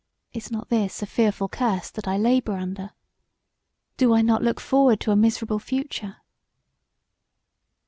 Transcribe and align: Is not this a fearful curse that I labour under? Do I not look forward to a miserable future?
Is 0.33 0.49
not 0.49 0.69
this 0.69 1.03
a 1.03 1.05
fearful 1.05 1.47
curse 1.47 1.91
that 1.91 2.07
I 2.07 2.17
labour 2.17 2.53
under? 2.53 2.89
Do 3.97 4.15
I 4.15 4.23
not 4.23 4.41
look 4.41 4.59
forward 4.59 4.99
to 5.01 5.11
a 5.11 5.15
miserable 5.15 5.59
future? 5.59 6.17